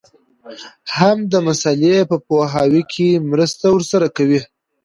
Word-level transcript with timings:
هم 0.97 1.17
د 1.31 1.33
مسألې 1.47 1.95
په 2.09 2.17
پوهاوي 2.27 2.83
کي 2.93 3.09
مرسته 3.31 3.65
درسره 3.73 4.07
کوي. 4.17 4.41